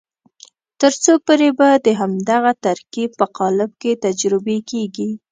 [0.81, 5.09] تر څو پورې به د همدغه ترکیب په قالب کې تجربې کېږي.